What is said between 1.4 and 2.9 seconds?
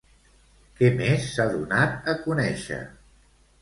donat a conèixer?